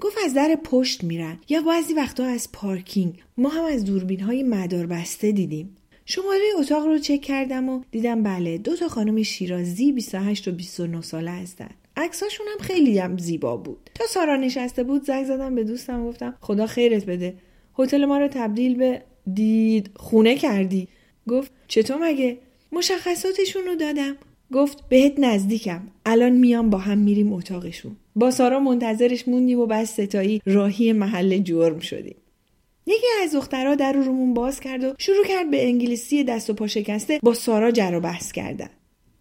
[0.00, 1.38] گفت از در پشت میرن.
[1.48, 3.22] یا بعضی وقتا از پارکینگ.
[3.36, 5.76] ما هم از دوربین های مدار بسته دیدیم.
[6.06, 11.00] شماره اتاق رو چک کردم و دیدم بله دو تا خانم شیرازی 28 و 29
[11.00, 11.70] ساله هستن.
[11.96, 13.90] عکساشون هم خیلی هم زیبا بود.
[13.94, 17.34] تا سارا نشسته بود زنگ زدم به دوستم و گفتم خدا خیرت بده.
[17.78, 19.02] هتل ما رو تبدیل به
[19.34, 20.88] دید خونه کردی.
[21.28, 22.38] گفت چطور مگه؟
[22.72, 24.16] مشخصاتشون رو دادم.
[24.52, 25.82] گفت بهت نزدیکم.
[26.06, 27.96] الان میام با هم میریم اتاقشون.
[28.16, 32.16] با سارا منتظرش موندیم و بعد ستایی راهی محل جرم شدیم.
[32.86, 36.66] یکی از دخترها در رومون باز کرد و شروع کرد به انگلیسی دست و پا
[36.66, 38.70] شکسته با سارا جر و بحث کردن.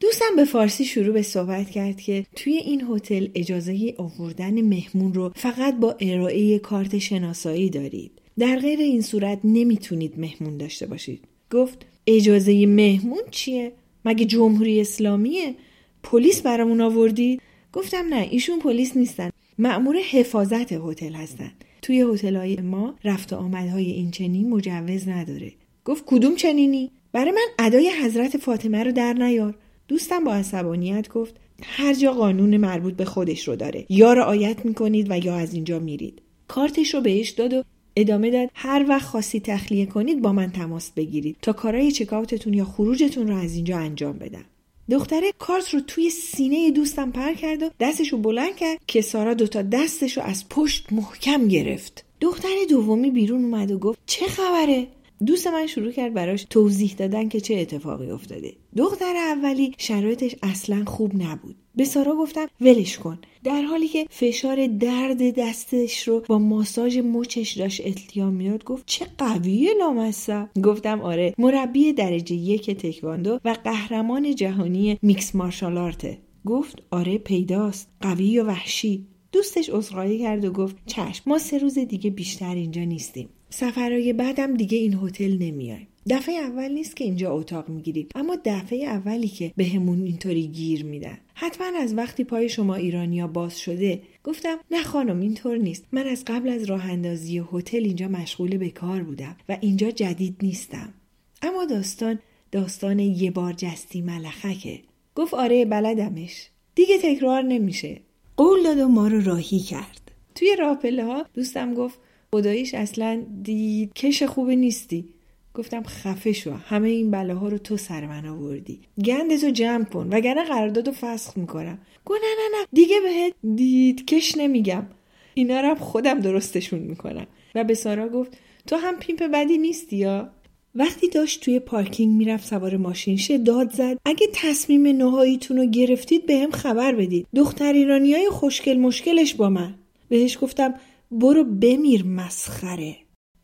[0.03, 5.31] دوستم به فارسی شروع به صحبت کرد که توی این هتل اجازه آوردن مهمون رو
[5.35, 8.11] فقط با ارائه کارت شناسایی دارید.
[8.39, 11.23] در غیر این صورت نمی‌تونید مهمون داشته باشید.
[11.51, 13.71] گفت اجازه مهمون چیه؟
[14.05, 15.55] مگه جمهوری اسلامیه؟
[16.03, 17.39] پلیس برامون آوردی؟
[17.73, 19.29] گفتم نه ایشون پلیس نیستن.
[19.57, 21.51] مأمور حفاظت هتل هستن.
[21.81, 25.51] توی های ما رفت و آمدهای این چنین مجوز نداره.
[25.85, 29.55] گفت کدوم چنینی؟ برای من ادای حضرت فاطمه رو در نیار.
[29.87, 33.85] دوستم با عصبانیت گفت هر جا قانون مربوط به خودش رو داره.
[33.89, 36.21] یا رعایت می‌کنید و یا از اینجا میرید.
[36.47, 37.63] کارتش رو بهش داد و
[37.95, 41.37] ادامه داد هر وقت خاصی تخلیه کنید با من تماس بگیرید.
[41.41, 44.45] تا کارای چکاوتتون یا خروجتون رو از اینجا انجام بدم.
[44.91, 49.33] دختره کارت رو توی سینه دوستم پر کرد و دستش رو بلند کرد که سارا
[49.33, 52.05] دوتا دستش رو از پشت محکم گرفت.
[52.21, 54.87] دختر دومی بیرون اومد و گفت چه خبره؟
[55.25, 58.53] دوست من شروع کرد براش توضیح دادن که چه اتفاقی افتاده.
[58.77, 61.55] دختر اولی شرایطش اصلا خوب نبود.
[61.75, 63.19] به سارا گفتم ولش کن.
[63.43, 69.05] در حالی که فشار درد دستش رو با ماساژ مچش داشت التیام میاد گفت چه
[69.17, 70.49] قویه لامصب.
[70.63, 76.17] گفتم آره مربی درجه یک تکواندو و قهرمان جهانی میکس مارشال آرته.
[76.45, 77.89] گفت آره پیداست.
[78.01, 79.07] قوی و وحشی.
[79.31, 83.29] دوستش عذرخواهی کرد و گفت چشم ما سه روز دیگه بیشتر اینجا نیستیم.
[83.53, 88.85] سفرهای بعدم دیگه این هتل نمیایم دفعه اول نیست که اینجا اتاق می‌گیریم اما دفعه
[88.85, 91.17] اولی که بهمون به اینطوری گیر میدن.
[91.33, 95.85] حتما از وقتی پای شما ایرانیا باز شده گفتم نه خانم اینطور نیست.
[95.91, 100.35] من از قبل از راه اندازی هتل اینجا مشغول به کار بودم و اینجا جدید
[100.41, 100.93] نیستم.
[101.41, 102.19] اما داستان
[102.51, 104.79] داستان یه بار جستی ملخکه.
[105.15, 106.49] گفت آره بلدمش.
[106.75, 108.01] دیگه تکرار نمیشه.
[108.37, 110.11] قول داد و ما رو راهی کرد.
[110.35, 111.99] توی راپله ها دوستم گفت
[112.33, 115.05] خداییش اصلا دید کش خوبی نیستی.
[115.53, 118.79] گفتم خفه شو همه این بلاها رو تو سر من آوردی.
[119.05, 121.77] گندتو جمع کن وگرنه قراردادو فسخ می‌کنم.
[122.05, 124.85] گو نه نه نه دیگه بهت دید کش نمیگم.
[125.33, 127.27] اینا رو خودم درستشون می‌کنم.
[127.55, 130.29] و به سارا گفت تو هم پیمپ بدی نیستی یا؟
[130.75, 133.97] وقتی داشت توی پارکینگ می‌رفت سوار ماشین شه داد زد.
[134.05, 137.27] اگه تصمیم نهاییتون رو گرفتید بهم خبر بدید.
[137.35, 139.73] دختر ایرانی های خوشگل مشکلش با من.
[140.09, 140.73] بهش گفتم
[141.13, 142.95] برو بمیر مسخره.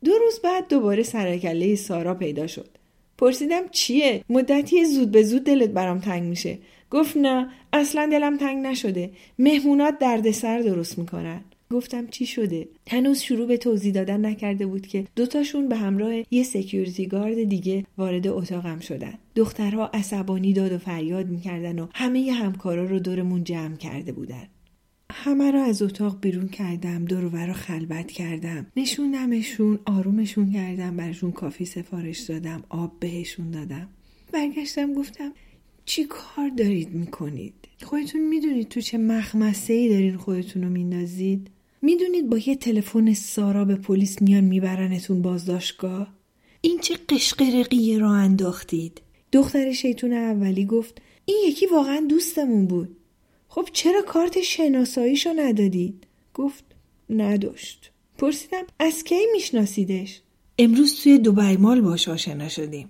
[0.06, 2.70] دو روز بعد دوباره سرکله سارا پیدا شد.
[3.18, 6.58] پرسیدم چیه؟ مدتی زود به زود دلت برام تنگ میشه.
[6.92, 9.12] گفت نه اصلا دلم تنگ نشده.
[9.40, 11.42] مهمونات دردسر درست می‌کنن.
[11.72, 16.44] گفتم چی شده؟ هنوز شروع به توضیح دادن نکرده بود که دوتاشون به همراه یه
[16.44, 19.14] سکیوریتی گارد دیگه وارد اتاقم شدن.
[19.36, 24.48] دخترها عصبانی داد و فریاد می‌کردن و همه همکارا رو دورمون جمع کرده بودن.
[25.12, 28.68] همه را از اتاق بیرون کردم دور و خلوت کردم.
[28.76, 33.88] نشوندمشون آرومشون کردم برشون کافی سفارش دادم آب بهشون دادم.
[34.34, 35.32] برگشتم گفتم
[35.86, 41.50] چی کار دارید می‌کنید؟ خودتون می‌دونید تو چه مخمسه ای دارین خودتون رو میندازید؟
[41.82, 46.14] می‌دونید با یه تلفن سارا به پلیس میان میبرنتون بازداشتگاه؟
[46.62, 52.96] این چه قشقرقیه را انداختید؟ دختر شیطون اولی گفت این یکی واقعا دوستمون بود.
[53.50, 56.64] خب چرا کارت شناساییشو ندادید؟ گفت
[57.10, 57.92] نداشت.
[58.18, 60.22] پرسیدم از کی میشناسیدش؟
[60.60, 62.90] امروز توی دوبای مال باش آشنا شدیم.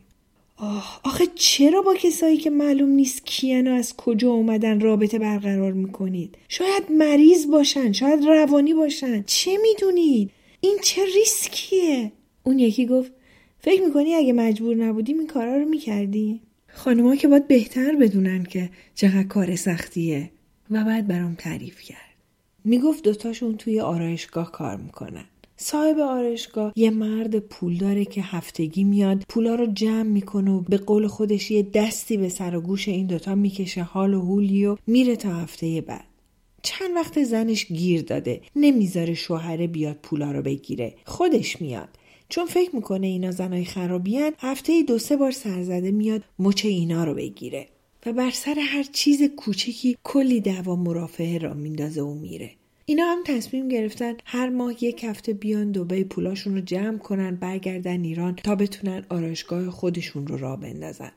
[0.58, 5.72] آه آخه چرا با کسایی که معلوم نیست کیان و از کجا اومدن رابطه برقرار
[5.72, 9.24] می‌کنید؟ شاید مریض باشن شاید روانی باشن.
[9.24, 12.12] چه می‌دونید؟ این چه ریسکیه؟
[12.44, 13.12] اون یکی گفت
[13.60, 16.42] فکر می‌کنی اگه مجبور نبودیم این کارا رو می‌کردی
[16.74, 20.32] خانمها که باید بهتر بدونن که چقدر کار سختیه.
[20.70, 21.98] و بعد برام تعریف کرد.
[22.64, 25.26] می‌گفت دوتاشون توی آرایشگاه کار می‌کنن.
[25.58, 30.78] صاحب آرایشگاه یه مرد پول داره که هفتگی میاد پولا رو جمع می‌کنه و به
[30.78, 34.78] قول خودش یه دستی به سر و گوش این دوتا می‌کشه حال و حولی و
[34.88, 36.06] میره تا هفته بعد.
[36.64, 38.42] چند وقت زنش گیر داده.
[38.56, 40.94] نمی‌ذاره شوهره بیاد پولا رو بگیره.
[41.06, 41.90] خودش میاد.
[42.30, 47.14] چون فکر می‌کنه اینا زنای خرابیان هفته دو سه بار سرزده میاد مچ اینا رو
[47.14, 47.68] بگیره.
[48.06, 52.52] و بر سر هر چیز کوچکی کلی دعوا مرافعه را میندازه و میره.
[52.86, 58.04] اینا هم تصمیم گرفتن هر ماه یک هفته بیان دوبه پولاشون رو جمع کنن برگردن
[58.04, 61.12] ایران تا بتونن آرایشگاه خودشون رو را بندازن.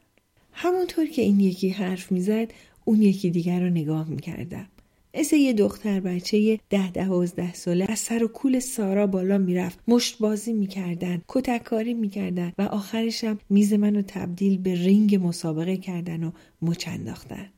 [0.53, 2.53] همونطور که این یکی حرف می‌زد
[2.85, 4.67] اون یکی دیگر رو نگاه می‌کردم.
[5.15, 9.79] مثل یه دختر بچه ده دوازده ساله از سر و کول سارا بالا می‌رفت.
[9.89, 16.31] مشت بازی می‌کردن کتککاری می‌کردن و آخرشم میز منو تبدیل به رینگ مسابقه کردن و
[16.63, 17.51] مچ انداختن.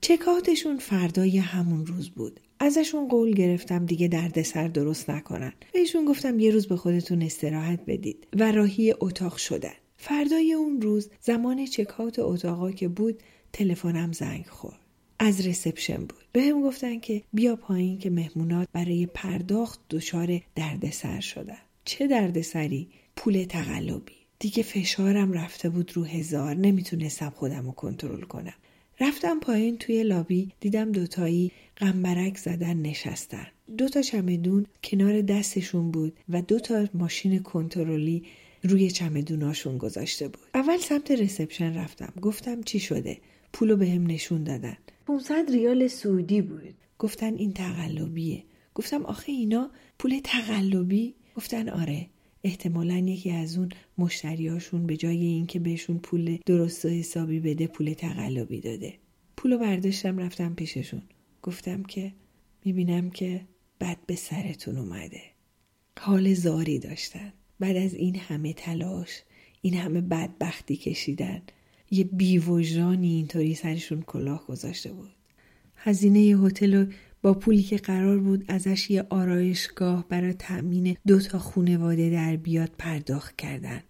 [0.00, 2.40] چکاتشون فردای همون روز بود.
[2.58, 5.52] ازشون قول گرفتم دیگه دردسر درست نکنن.
[5.72, 9.74] بهشون گفتم یه روز به خودتون استراحت بدید و راهی اتاق شدن.
[9.96, 14.83] فردای اون روز زمان چکات اتاقا که بود تلفنم زنگ خورد.
[15.18, 16.24] از رسپشن بود.
[16.32, 21.58] به هم گفتن که بیا پایین که مهمونات برای پرداخت دچار دردسر شدن.
[21.84, 24.12] چه دردسری؟ پول تقلبی.
[24.38, 26.54] دیگه فشارم رفته بود رو هزار.
[26.54, 28.54] نمی‌تونستم خودم رو کنترل کنم.
[29.00, 33.46] رفتم پایین توی لابی دیدم دوتایی قنبرک زدن نشستن.
[33.78, 38.24] دوتا چمدون کنار دستشون بود و دوتا ماشین کنترلی
[38.62, 40.42] روی چمدوناشون گذاشته بود.
[40.54, 42.12] اول سمت رسپشن رفتم.
[42.22, 43.18] گفتم چی شده؟
[43.52, 44.76] پولو به هم نشون دادن.
[45.06, 46.74] 500 ریال سعودی بود.
[46.98, 48.44] گفتن این تقلبیه.
[48.74, 52.06] گفتم آخه اینا پول تقلبی؟ گفتن آره.
[52.44, 57.92] احتمالا یکی از اون مشتریاشون به جای اینکه بهشون پول درست و حسابی بده پول
[57.92, 58.94] تقلبی داده.
[59.36, 61.02] پولو برداشتم رفتم پیششون.
[61.42, 62.12] گفتم که
[62.64, 63.40] می‌بینم که
[63.80, 65.22] بد به سرتون اومده.
[66.00, 67.32] حال زاری داشتن.
[67.60, 69.22] بعد از این همه تلاش
[69.62, 71.42] این همه بدبختی کشیدن
[71.94, 75.10] یه بیوجدانی اینطوری سرشون کلاه گذاشته بود.
[75.76, 76.86] هزینه هتل رو
[77.22, 82.70] با پولی که قرار بود ازش یه آرایشگاه برای تأمین دو تا خونواده در بیاد
[82.78, 83.80] پرداخت کردن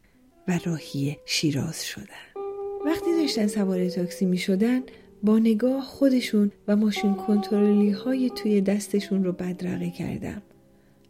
[0.48, 2.44] و راهی شیراز شدن.
[2.86, 4.82] وقتی داشتن سوار تاکسی می شدن
[5.22, 10.42] با نگاه خودشون و ماشین کنترلی های توی دستشون رو بدرقه کردم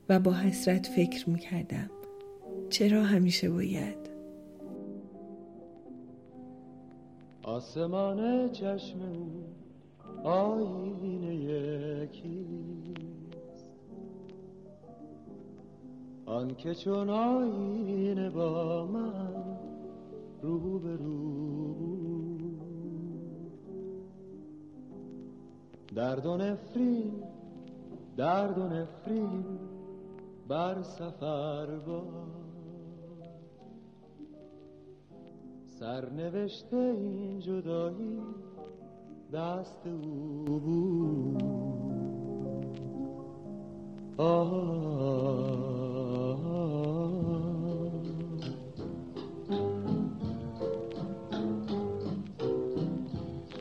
[0.08, 1.90] و با حسرت فکر می کردم
[2.70, 4.03] چرا همیشه باید؟
[7.44, 9.44] آسمان چشم او
[10.28, 12.44] آینه یکیست.
[16.26, 19.34] آن که چون آینه با من
[20.42, 20.96] رو به
[25.94, 27.12] درد و نفرین
[28.16, 29.44] درد و نفرین
[30.48, 32.04] بر سفر با
[35.80, 38.20] سرنوشته این جدایی
[39.32, 41.42] دست او بود.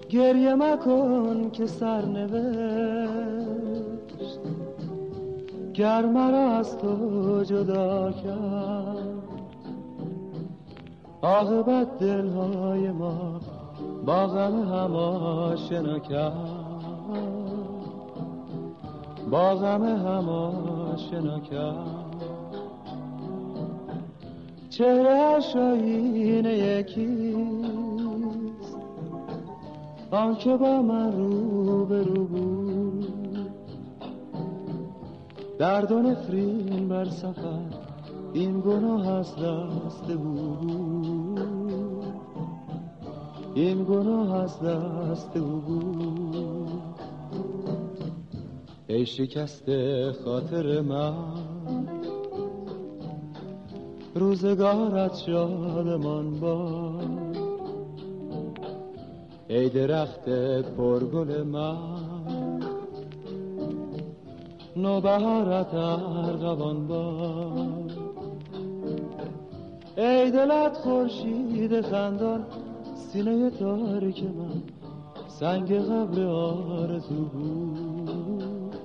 [0.10, 2.34] گریه مکن که سرنوشت
[5.74, 9.23] گر مرا از تو جدا کرد.
[11.24, 13.40] عاقبت دلهای ما
[14.06, 16.34] با غم هم آشنا کرد.
[19.32, 22.16] با غم هم آشنا کرد.
[24.70, 27.54] چهره شاین یکیست.
[30.12, 33.08] آن که با من رو به رو بود.
[35.60, 37.83] درد و نفرین بر سفر
[38.34, 41.40] این گناه از دست بود.
[43.56, 46.84] این گناه از دست او بود.
[48.88, 49.64] ای شکست
[50.26, 51.14] خاطر من
[54.16, 57.00] روزگارت شادمان با
[59.48, 60.30] ای درخت
[60.78, 61.78] پرگل من
[64.76, 67.73] نوبهارت ارغوان با
[69.98, 72.46] ای دلت خورشید خندان
[72.96, 74.62] سینه تاریک من
[75.28, 78.76] سنگ قبر آرزو بود.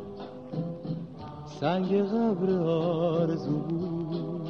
[1.46, 4.48] سنگ قبر آرزو بود.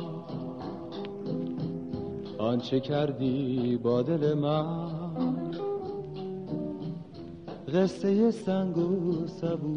[2.39, 4.89] آنچه کردی با دل من؟
[7.75, 9.77] قصه سنگ و سبو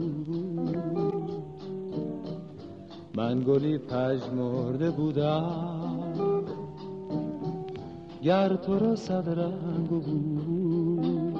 [3.15, 5.70] من گلی پژمرده بودم.
[8.21, 11.37] گر تو را صد رنگ بود.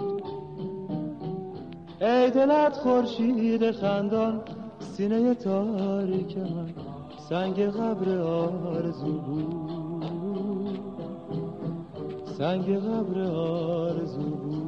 [2.02, 4.42] ای دلت خورشید خندان
[4.80, 6.70] سینه تاریک من
[7.30, 10.80] سنگ قبر آرزو بود.
[12.38, 14.61] سنگ قبر آرزو بود.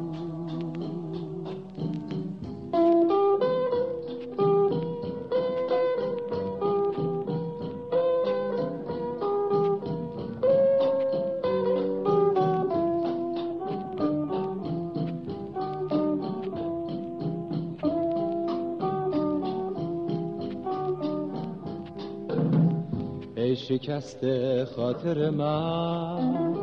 [23.74, 24.26] شکست
[24.76, 26.56] خاطر من.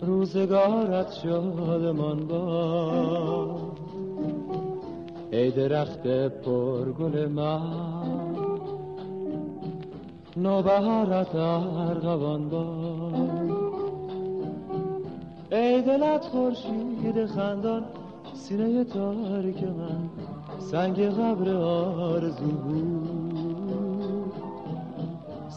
[0.00, 3.56] روزگارت شادمان با.
[5.30, 7.60] ای درخت پرگل من.
[10.36, 12.66] نوبهارت ارغوان با.
[15.52, 17.84] ای دلت خورشید خندان
[18.34, 20.10] سینه تاریک من.
[20.58, 22.99] سنگ قبر آرزو بود.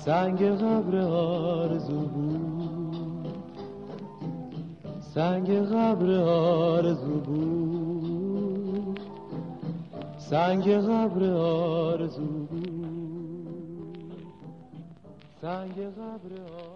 [0.06, 3.28] سنگ قبر آرزو بود.
[5.02, 9.00] سنگ قبر آرزو بود.
[10.18, 12.64] سنگ قبر آرزو بود.
[15.42, 16.73] سنگ قبر آرزو